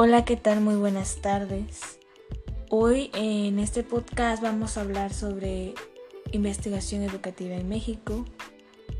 [0.00, 0.60] Hola, ¿qué tal?
[0.60, 1.98] Muy buenas tardes.
[2.70, 5.74] Hoy en este podcast vamos a hablar sobre
[6.30, 8.24] investigación educativa en México.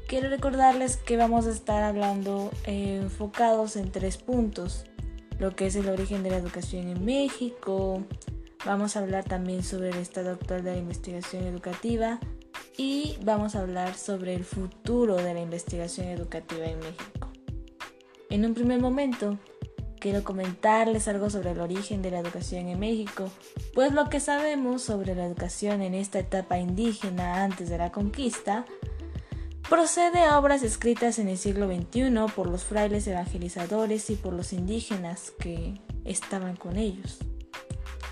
[0.08, 4.86] Quiero recordarles que vamos a estar hablando eh, enfocados en tres puntos,
[5.38, 8.02] lo que es el origen de la educación en México,
[8.66, 12.18] vamos a hablar también sobre el estado actual de la investigación educativa
[12.76, 17.28] y vamos a hablar sobre el futuro de la investigación educativa en México.
[18.30, 19.38] En un primer momento,
[19.98, 23.30] quiero comentarles algo sobre el origen de la educación en México,
[23.74, 28.64] pues lo que sabemos sobre la educación en esta etapa indígena antes de la conquista
[29.68, 34.52] procede a obras escritas en el siglo XXI por los frailes evangelizadores y por los
[34.52, 37.18] indígenas que estaban con ellos.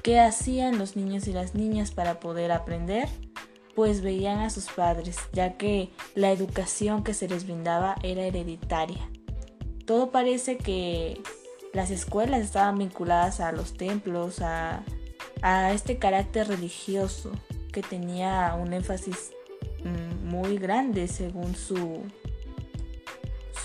[0.02, 3.08] ¿Qué hacían los niños y las niñas para poder aprender?
[3.74, 9.10] Pues veían a sus padres, ya que la educación que se les brindaba era hereditaria.
[9.84, 11.20] Todo parece que
[11.77, 14.82] las escuelas estaban vinculadas a los templos, a,
[15.72, 17.30] este carácter religioso
[17.70, 19.33] que tenía un énfasis
[19.84, 22.02] mm, muy grande según su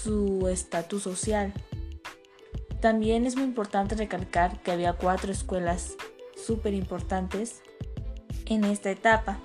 [0.03, 1.53] su estatus social.
[2.81, 5.96] También es muy importante recalcar que había cuatro escuelas
[6.36, 7.62] súper importantes
[8.46, 9.40] en esta etapa.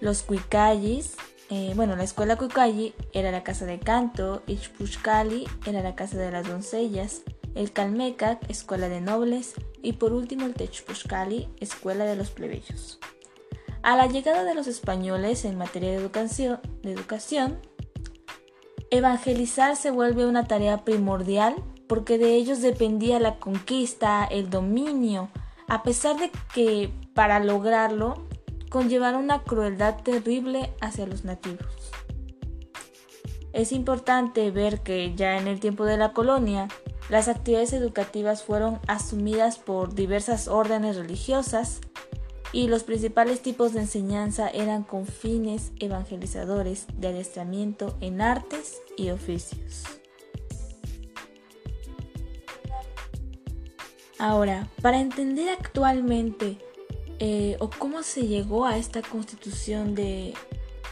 [0.00, 1.16] Los Cuicallis,
[1.48, 6.30] eh, bueno, la escuela Cuicalli era la casa de canto, Ichpushkali era la casa de
[6.30, 7.22] las doncellas,
[7.54, 12.98] el Calmecac, escuela de nobles, y por último el Techpushkali, escuela de los plebeyos.
[13.82, 17.58] A la llegada de los españoles en materia de educación, de educación,
[18.90, 21.54] evangelizar se vuelve una tarea primordial
[21.86, 25.28] porque de ellos dependía la conquista, el dominio,
[25.68, 28.26] a pesar de que para lograrlo
[28.70, 31.83] conllevara una crueldad terrible hacia los nativos.
[33.54, 36.66] Es importante ver que ya en el tiempo de la colonia,
[37.08, 41.80] las actividades educativas fueron asumidas por diversas órdenes religiosas
[42.52, 49.10] y los principales tipos de enseñanza eran con fines evangelizadores de adiestramiento en artes y
[49.10, 49.84] oficios.
[54.18, 56.58] Ahora, para entender actualmente
[57.20, 60.34] eh, o cómo se llegó a esta constitución de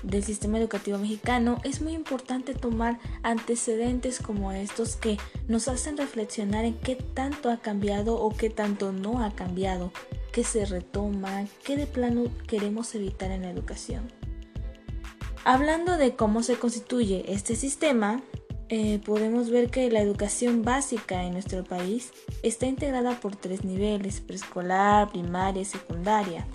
[0.03, 5.19] del sistema educativo mexicano, es muy importante tomar antecedentes como estos que
[5.49, 9.93] nos hacen reflexionar en qué tanto ha cambiado o qué tanto no ha cambiado,
[10.33, 14.11] qué se retoma, qué de plano queremos evitar en la educación.
[15.45, 18.23] Hablando de cómo se constituye este sistema,
[18.69, 24.21] eh, podemos ver que la educación básica en nuestro país está integrada por tres niveles,
[24.21, 26.47] preescolar, primaria y secundaria.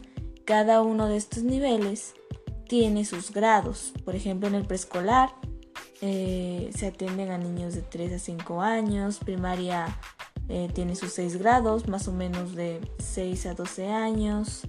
[0.45, 2.15] Cada uno de estos niveles
[2.67, 3.93] tiene sus grados.
[4.05, 5.29] Por ejemplo, en el preescolar
[6.01, 9.97] eh, se atienden a niños de 3 a 5 años, primaria
[10.49, 14.61] eh, tiene sus 6 grados, más o menos de 6 a 12 años.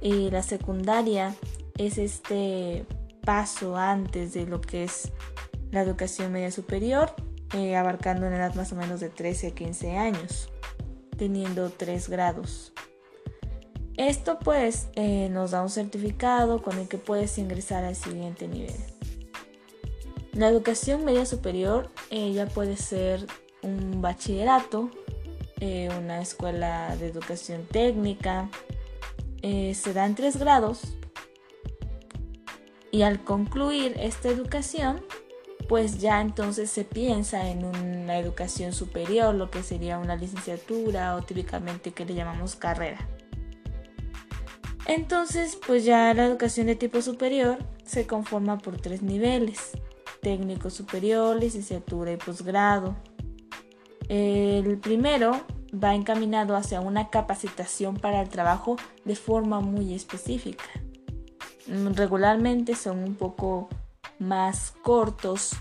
[0.00, 1.34] Y la secundaria
[1.78, 2.86] es este
[3.24, 5.12] paso antes de lo que es
[5.70, 7.14] la educación media superior,
[7.54, 10.48] eh, abarcando una edad más o menos de 13 a 15 años,
[11.16, 12.72] teniendo 3 grados.
[13.96, 18.74] Esto pues eh, nos da un certificado con el que puedes ingresar al siguiente nivel.
[20.32, 23.26] La educación media superior eh, ya puede ser
[23.62, 24.90] un bachillerato,
[25.60, 28.48] eh, una escuela de educación técnica,
[29.42, 30.96] se dan tres grados
[32.92, 35.04] y al concluir esta educación
[35.68, 41.22] pues ya entonces se piensa en una educación superior, lo que sería una licenciatura o
[41.22, 43.08] típicamente que le llamamos carrera.
[44.94, 49.70] Entonces, pues ya la educación de tipo superior se conforma por tres niveles,
[50.20, 52.94] técnico superior, licenciatura y posgrado.
[54.10, 58.76] El primero va encaminado hacia una capacitación para el trabajo
[59.06, 60.64] de forma muy específica.
[61.66, 63.70] Regularmente son un poco
[64.18, 65.52] más cortos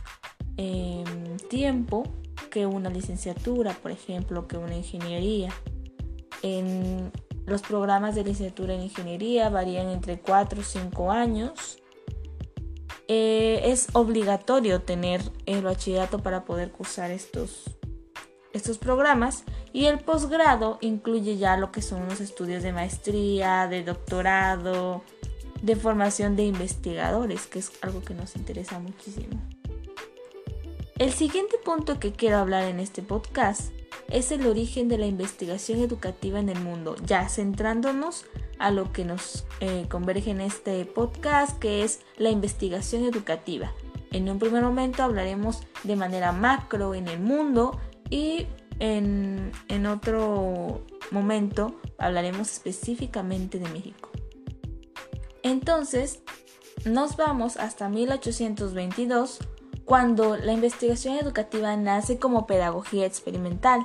[0.57, 2.03] en tiempo
[2.49, 5.53] que una licenciatura, por ejemplo, que una ingeniería.
[6.41, 7.13] En
[7.45, 11.79] los programas de licenciatura en ingeniería varían entre 4 o 5 años.
[13.07, 17.77] Eh, es obligatorio tener el bachillerato para poder cursar estos,
[18.53, 19.43] estos programas
[19.73, 25.03] y el posgrado incluye ya lo que son los estudios de maestría, de doctorado,
[25.61, 29.41] de formación de investigadores, que es algo que nos interesa muchísimo.
[30.97, 33.73] El siguiente punto que quiero hablar en este podcast
[34.11, 38.25] es el origen de la investigación educativa en el mundo, ya centrándonos
[38.59, 43.73] a lo que nos eh, converge en este podcast, que es la investigación educativa.
[44.11, 47.79] En un primer momento hablaremos de manera macro en el mundo
[48.09, 48.47] y
[48.79, 54.09] en, en otro momento hablaremos específicamente de México.
[55.43, 56.21] Entonces,
[56.85, 59.39] nos vamos hasta 1822,
[59.91, 63.81] cuando la investigación educativa nace como pedagogía experimental.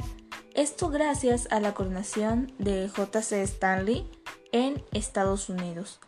[0.54, 3.42] Esto gracias a la coordinación de J.C.
[3.42, 4.08] Stanley
[4.52, 5.98] en Estados Unidos.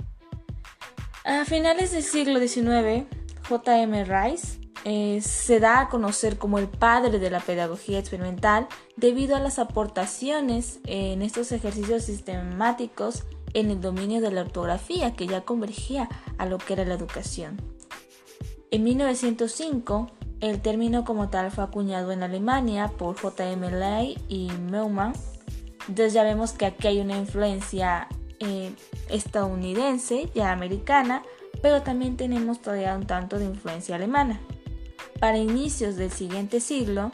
[1.24, 3.08] A finales del siglo XIX,
[3.48, 4.04] J.M.
[4.04, 9.40] Rice eh, se da a conocer como el padre de la pedagogía experimental debido a
[9.40, 16.08] las aportaciones en estos ejercicios sistemáticos en el dominio de la ortografía que ya convergía
[16.38, 17.77] a lo que era la educación.
[18.70, 20.10] En 1905,
[20.40, 23.70] el término como tal fue acuñado en Alemania por J.M.
[23.70, 25.14] Ley y Meumann.
[25.88, 28.08] Entonces ya vemos que aquí hay una influencia
[28.40, 28.72] eh,
[29.08, 31.22] estadounidense, ya americana,
[31.62, 34.40] pero también tenemos todavía un tanto de influencia alemana.
[35.18, 37.10] Para inicios del siguiente siglo,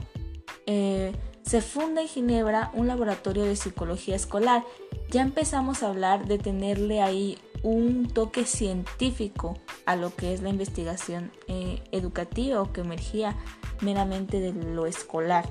[0.67, 1.13] eh,
[1.43, 4.65] se funda en Ginebra un laboratorio de psicología escolar.
[5.11, 10.51] Ya empezamos a hablar de tenerle ahí un toque científico a lo que es la
[10.51, 13.37] investigación eh, educativa o que emergía
[13.81, 15.49] meramente de lo escolar.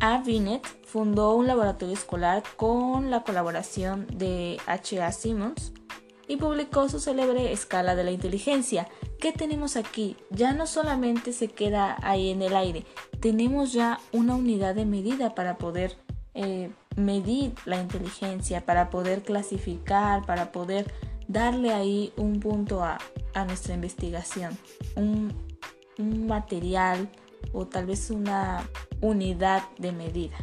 [0.00, 0.22] A.
[0.22, 5.02] Binet fundó un laboratorio escolar con la colaboración de H.
[5.02, 5.12] A.
[5.12, 5.72] Simmons
[6.28, 8.88] y publicó su célebre escala de la inteligencia.
[9.18, 10.16] ¿Qué tenemos aquí?
[10.30, 12.86] Ya no solamente se queda ahí en el aire,
[13.18, 15.98] tenemos ya una unidad de medida para poder
[16.34, 20.92] eh, medir la inteligencia, para poder clasificar, para poder
[21.28, 22.98] darle ahí un punto a,
[23.46, 24.58] nuestra investigación,
[24.96, 25.32] un,
[25.98, 27.08] un material
[27.52, 28.68] o tal vez una
[29.00, 30.36] unidad de medida.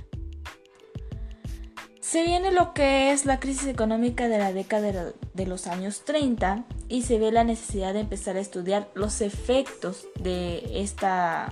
[2.08, 6.64] Se viene lo que es la crisis económica de la década de los años 30
[6.88, 11.52] y se ve la necesidad de empezar a estudiar los efectos de, esta,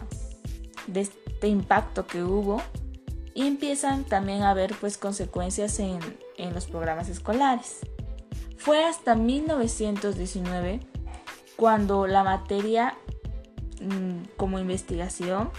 [0.88, 2.62] de este impacto que hubo
[3.36, 6.00] y empiezan también a haber pues consecuencias en,
[6.38, 7.82] en los programas escolares.
[8.58, 10.80] Fue hasta 1919
[11.56, 12.98] cuando la materia
[13.80, 15.52] mm, como investigación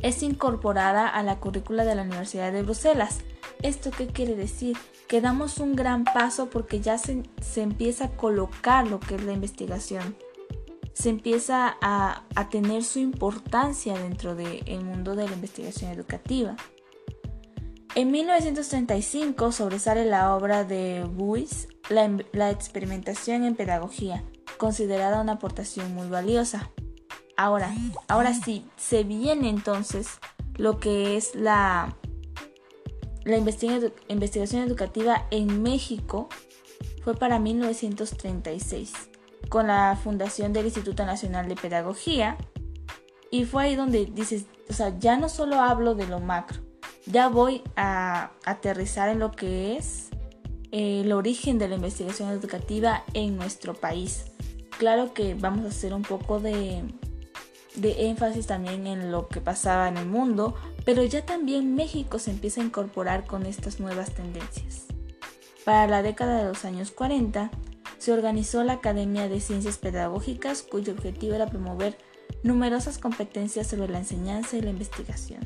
[0.00, 3.18] es incorporada a la currícula de la Universidad de Bruselas
[3.62, 4.76] ¿Esto qué quiere decir?
[5.06, 7.22] Que damos un gran paso porque ya se,
[7.56, 10.16] empieza a colocar lo que es la investigación.
[10.92, 16.56] Se empieza a, tener su importancia dentro del mundo de la investigación educativa.
[17.94, 24.22] En 1935 sobresale la obra de Buis, la, la, experimentación en pedagogía,
[24.58, 26.70] considerada una aportación muy valiosa.
[27.36, 27.74] Ahora,
[28.06, 30.20] ahora sí, se viene entonces
[30.56, 31.96] lo que es la,
[33.24, 36.28] la investigación educativa en México
[37.02, 38.92] fue para 1936,
[39.48, 42.36] con la fundación del Instituto Nacional de Pedagogía.
[43.30, 46.60] Y fue ahí donde dices, o sea, ya no solo hablo de lo macro,
[47.06, 50.10] ya voy a aterrizar en lo que es
[50.72, 54.26] eh, el origen de la investigación educativa en nuestro país.
[54.78, 56.82] Claro que vamos a hacer un poco de,
[57.74, 60.54] de énfasis también en lo que pasaba en el mundo,
[60.84, 64.86] pero ya también México se empieza a incorporar con estas nuevas tendencias.
[65.64, 67.50] Para la década de los años 40,
[68.00, 71.98] se organizó la Academia de Ciencias Pedagógicas, cuyo objetivo era promover
[72.42, 75.40] numerosas competencias sobre la enseñanza y la investigación.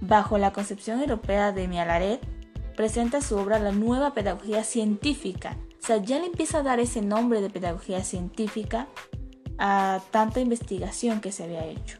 [0.00, 2.20] Bajo la concepción europea de Mialaret,
[2.74, 5.58] presenta su obra La nueva pedagogía científica.
[5.82, 8.88] O sea, ya le empieza a dar ese nombre de pedagogía científica
[9.58, 11.98] a tanta investigación que se había hecho.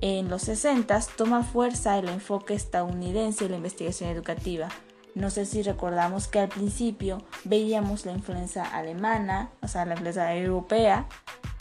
[0.00, 4.68] En los 60 toma fuerza el enfoque estadounidense en la investigación educativa.
[5.14, 10.34] No sé si recordamos que al principio veíamos la influencia alemana, o sea, la influencia
[10.34, 11.06] europea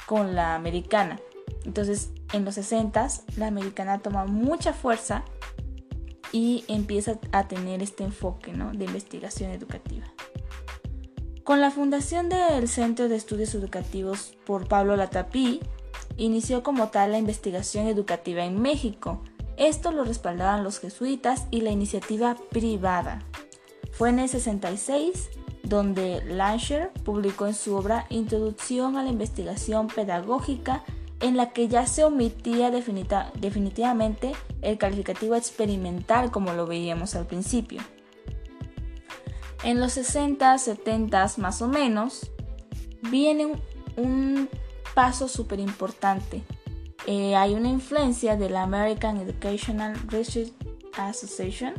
[0.05, 1.19] con la americana.
[1.65, 3.07] Entonces, en los 60
[3.38, 5.24] la americana toma mucha fuerza
[6.31, 10.05] y empieza a tener este enfoque de investigación educativa.
[11.43, 15.62] Con la fundación del Centro de Estudios Educativos por Pablo Latapí,
[16.17, 19.22] inició como tal la investigación educativa en México.
[19.57, 23.19] Esto lo respaldaban los jesuitas y la iniciativa privada.
[23.94, 25.30] Fue en el 66
[25.64, 30.84] donde Lansher publicó en su obra Introducción a la investigación pedagógica
[31.22, 37.82] en la que ya se omitía definitivamente el calificativo experimental como lo veíamos al principio.
[39.64, 42.30] En los 60, 70 más o menos,
[43.10, 43.54] viene
[43.96, 44.50] un,
[44.94, 46.44] paso súper importante.
[47.08, 50.52] Eh, hay una influencia de la American Educational Research
[50.98, 51.74] Association,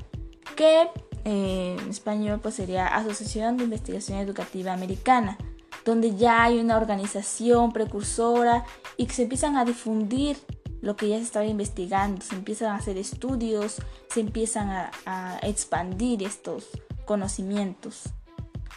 [0.57, 0.89] que
[1.25, 5.39] eh, en español pues sería Asociación de Investigación Educativa Americana,
[5.85, 8.65] donde ya hay una organización precursora
[8.97, 10.37] y que se empiezan a difundir
[10.81, 13.77] lo que ya se estaba investigando, se empiezan a hacer estudios,
[14.09, 16.69] se empiezan a, a expandir estos
[17.07, 18.03] conocimientos.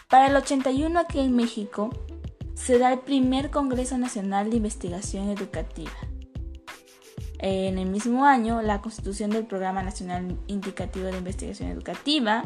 [0.07, 1.89] Para el 81 aquí en México
[2.53, 5.91] se da el primer Congreso Nacional de Investigación Educativa.
[7.39, 12.43] En el mismo año, la constitución del Programa Nacional Indicativo de Investigación Educativa.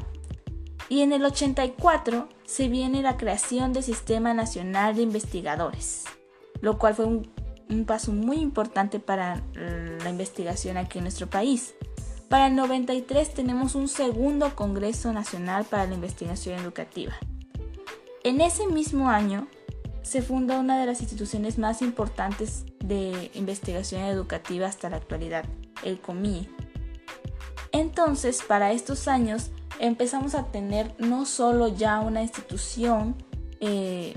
[0.89, 6.03] Y en el 84 se viene la creación del Sistema Nacional de Investigadores,
[6.59, 7.31] lo cual fue un,
[7.85, 11.73] paso muy importante para la investigación aquí en nuestro país.
[12.27, 17.13] Para el 93 tenemos un segundo Congreso Nacional para la Investigación Educativa.
[18.25, 19.47] En ese mismo año
[20.01, 25.45] se funda una de las instituciones más importantes de investigación educativa hasta la actualidad,
[25.83, 26.49] el COMIE.
[27.71, 33.15] Entonces, para estos años empezamos a tener no solo ya una institución
[33.59, 34.13] eh,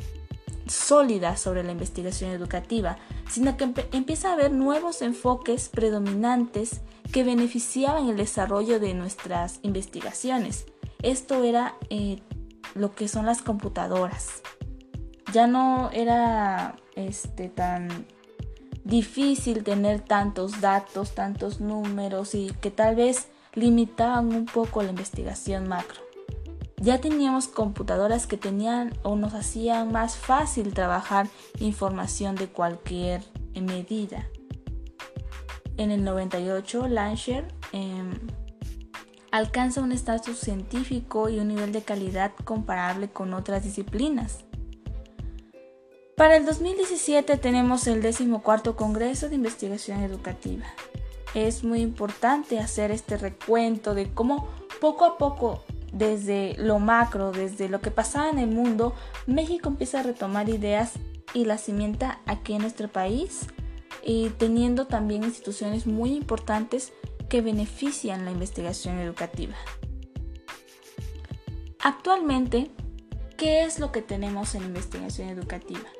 [0.66, 6.80] sólida sobre la investigación educativa, sino que empieza a haber nuevos enfoques predominantes
[7.12, 10.66] que beneficiaban el desarrollo de nuestras investigaciones.
[11.02, 12.20] Esto era eh,
[12.74, 14.42] lo que son las computadoras.
[15.32, 18.06] Ya no era este tan
[18.84, 25.68] difícil tener tantos datos, tantos números y que tal vez limitaban un poco la investigación
[25.68, 26.00] macro.
[26.76, 33.22] Ya teníamos computadoras que tenían o nos hacían más fácil trabajar información de cualquier
[33.54, 34.28] medida.
[35.76, 38.12] En el 98, Lansher em,
[39.30, 44.43] alcanza un estatus científico y un nivel de calidad comparable con otras disciplinas.
[46.16, 50.64] Para el 2017 tenemos el 14 Congreso de Investigación Educativa.
[51.34, 54.48] Es muy importante hacer este recuento de cómo
[54.80, 58.94] poco a poco desde lo macro, desde lo que pasaba en el mundo,
[59.26, 60.92] México empieza a retomar ideas
[61.32, 63.46] y las cimienta aquí en nuestro país
[64.04, 66.92] y teniendo también instituciones muy importantes
[67.28, 69.56] que benefician la investigación educativa.
[71.80, 72.70] Actualmente,
[73.36, 75.90] ¿qué es lo que tenemos en investigación educativa?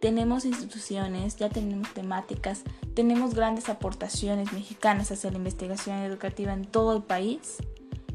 [0.00, 2.62] Tenemos instituciones, ya tenemos temáticas,
[2.94, 7.58] tenemos grandes aportaciones mexicanas hacia la investigación educativa en todo el país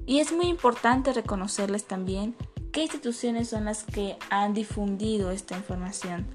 [0.05, 2.35] y es muy importante reconocerles también
[2.71, 6.25] qué instituciones son las que han difundido esta información.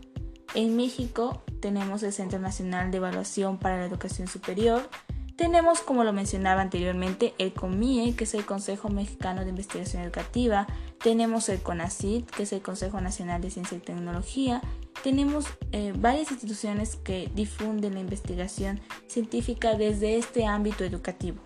[0.54, 4.88] En México tenemos el Centro Nacional de Evaluación para la Educación Superior,
[5.40, 10.66] tenemos, como lo mencionaba anteriormente, el COMIE, que es el Consejo Mexicano de Investigación Educativa.
[11.02, 14.60] Tenemos el CONACYT, que es el Consejo Nacional de Ciencia y Tecnología.
[15.02, 21.38] Tenemos eh, varias instituciones que difunden la investigación científica desde este ámbito educativo.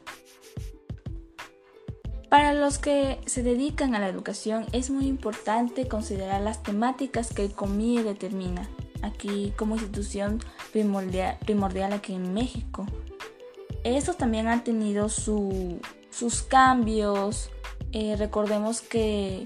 [2.29, 7.45] Para los que se dedican a la educación es muy importante considerar las temáticas que
[7.45, 8.69] el COMIE determina
[9.03, 10.41] aquí como institución
[10.73, 12.87] primordial, primordial aquí en México
[13.85, 17.51] estos también han tenido sus cambios.
[17.93, 19.45] Eh, recordemos que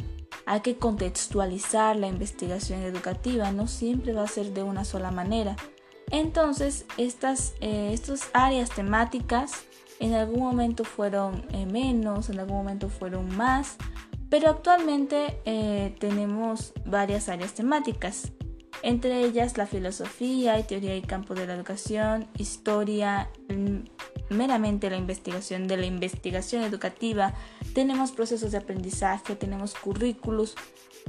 [0.48, 5.56] hay que contextualizar la investigación educativa, no siempre va a ser de una sola manera.
[6.10, 7.94] Entonces, estas, eh,
[8.32, 9.66] áreas temáticas
[10.00, 13.76] en algún momento fueron eh, menos, en algún momento fueron más,
[14.30, 15.40] pero actualmente
[15.98, 18.32] tenemos varias áreas temáticas,
[18.82, 23.30] entre ellas la filosofía y teoría y campo de la educación, historia,
[24.30, 27.34] meramente la investigación de la investigación educativa,
[27.74, 30.54] tenemos procesos de aprendizaje, tenemos currículos,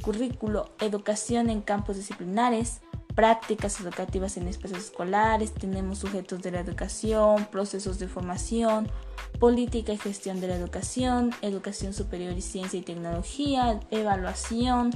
[0.02, 2.82] currículo, educación en campos disciplinares,
[3.16, 8.90] prácticas educativas en espacios escolares, tenemos sujetos de la educación, procesos de formación,
[9.40, 14.92] política y gestión de la educación, educación superior y ciencia y tecnología, evaluación,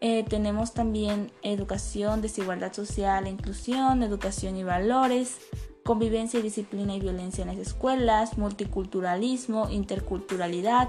[0.00, 5.38] eh, tenemos también educación, desigualdad social e inclusión, educación y valores,
[5.84, 10.88] convivencia, disciplina y violencia en las escuelas, multiculturalismo, interculturalidad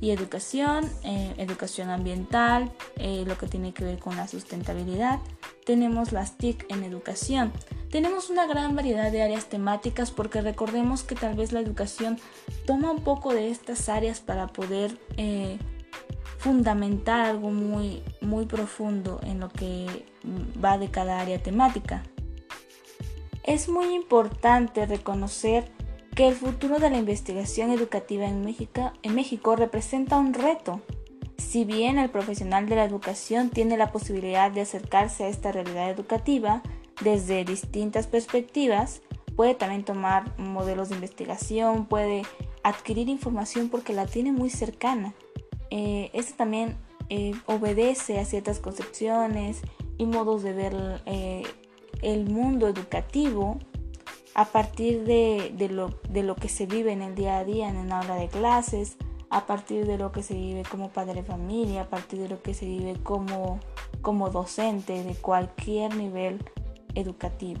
[0.00, 5.20] y educación, eh, educación ambiental, eh, lo que tiene que ver con la sustentabilidad.
[5.66, 7.52] Tenemos las TIC en educación.
[7.90, 12.20] Tenemos una gran variedad de áreas temáticas porque recordemos que tal vez la educación
[12.66, 15.58] toma un poco de estas áreas para poder eh,
[16.38, 20.06] fundamentar algo muy, muy profundo en lo que
[20.64, 22.04] va de cada área temática.
[23.42, 25.68] Es muy importante reconocer
[26.14, 30.80] que el futuro de la investigación educativa en México, representa un reto.
[31.38, 35.90] Si bien el profesional de la educación tiene la posibilidad de acercarse a esta realidad
[35.90, 36.62] educativa
[37.02, 39.02] desde distintas perspectivas,
[39.36, 42.22] puede también tomar modelos de investigación, puede
[42.62, 45.14] adquirir información porque la tiene muy cercana.
[45.70, 46.76] Eh, esto también
[47.10, 49.60] eh, obedece a ciertas concepciones
[49.98, 51.42] y modos de ver eh,
[52.02, 53.58] el mundo educativo
[54.34, 58.16] a partir de, lo, que se vive en el día a día en el aula
[58.16, 58.96] de clases,
[59.30, 62.42] a partir de lo que se vive como padre de familia, a partir de lo
[62.42, 63.60] que se vive como,
[64.02, 66.44] como docente de cualquier nivel
[66.94, 67.60] educativo.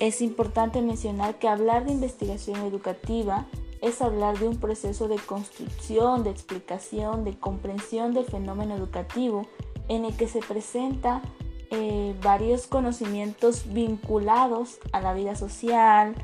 [0.00, 3.46] Es importante mencionar que hablar de investigación educativa
[3.80, 9.46] es hablar de un proceso de construcción, de explicación, de comprensión del fenómeno educativo
[9.88, 11.20] en el que se presenta
[11.70, 16.14] eh, varios conocimientos vinculados a la vida social,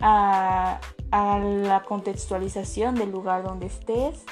[0.00, 4.24] a, a la contextualización del lugar donde estés,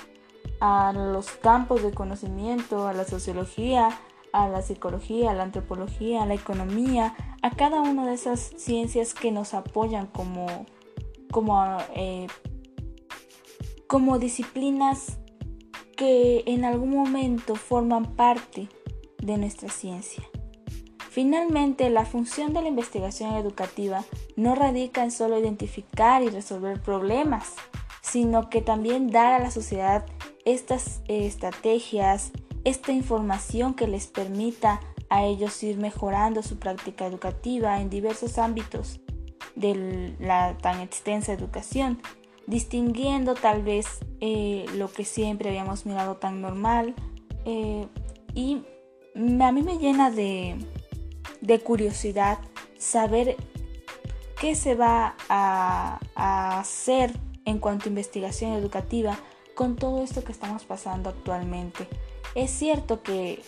[0.60, 3.88] a los campos de conocimiento, a la sociología,
[4.32, 9.14] a la psicología, a la antropología, a la economía, a cada una de esas ciencias
[9.14, 10.66] que nos apoyan como,
[11.30, 12.26] como, eh,
[13.86, 15.18] como disciplinas
[15.96, 18.68] que en algún momento forman parte
[19.18, 20.24] de nuestra ciencia.
[21.10, 24.04] Finalmente, la función de la investigación educativa
[24.36, 27.54] no radica en solo identificar y resolver problemas,
[28.02, 30.06] sino que también dar a la sociedad
[30.44, 32.32] estas eh, estrategias,
[32.64, 39.00] esta información que les permita a ellos ir mejorando su práctica educativa en diversos ámbitos
[39.54, 42.00] de la tan extensa educación,
[42.46, 43.86] distinguiendo tal vez
[44.20, 46.94] eh, lo que siempre habíamos mirado tan normal.
[47.44, 47.86] Eh,
[48.34, 48.62] y
[49.40, 50.56] a mí me llena de,
[51.40, 52.38] de curiosidad
[52.78, 53.36] saber
[54.44, 59.16] qué se va a, a hacer en cuanto a investigación educativa
[59.54, 61.88] con todo esto que estamos pasando actualmente.
[62.34, 63.42] Es cierto que,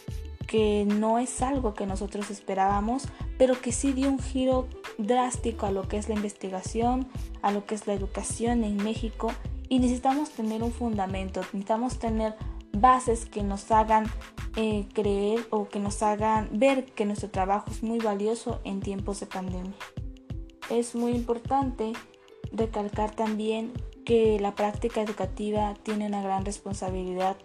[0.47, 5.71] que no es algo que nosotros esperábamos, pero que sí dio un giro drástico a
[5.71, 7.07] lo que es la investigación,
[7.43, 9.33] a lo que es la educación en México
[9.69, 12.37] y necesitamos tener un fundamento, necesitamos tener
[12.73, 14.07] bases que nos hagan
[14.57, 19.21] eh, creer o que nos hagan ver que nuestro trabajo es muy valioso en tiempos
[19.21, 19.75] de pandemia.
[20.71, 21.93] Es muy importante
[22.53, 23.73] recalcar también
[24.05, 27.37] que la práctica educativa tiene una gran responsabilidad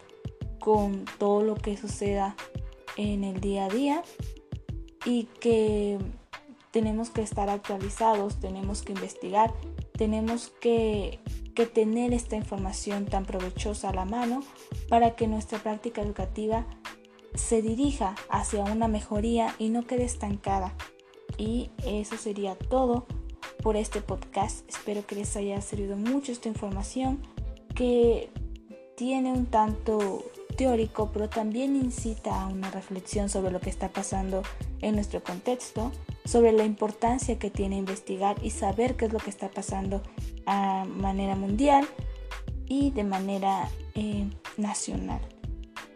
[0.59, 2.35] con todo lo que suceda
[2.97, 4.03] en el día a día
[5.05, 5.97] y que
[6.71, 9.53] tenemos que estar actualizados, tenemos que investigar,
[9.97, 11.19] tenemos que,
[11.75, 14.41] tener esta información tan provechosa a la mano
[14.89, 16.65] para que nuestra práctica educativa
[17.35, 20.73] se dirija hacia una mejoría y no quede estancada.
[21.41, 23.07] Y eso sería todo
[23.63, 24.69] por este podcast.
[24.69, 27.19] Espero que les haya servido mucho esta información
[27.73, 28.29] que
[28.95, 30.23] tiene un tanto
[30.55, 34.43] teórico, pero también incita a una reflexión sobre lo que está pasando
[34.81, 35.91] en nuestro contexto,
[36.25, 40.03] sobre la importancia que tiene investigar y saber qué es lo que está pasando
[40.45, 41.87] a manera mundial
[42.67, 45.21] y de manera eh, nacional.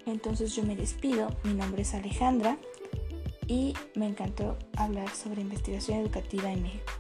[0.08, 2.58] Entonces yo me despido, mi nombre es Alejandra
[3.48, 6.92] y me encantó hablar sobre investigación educativa en México.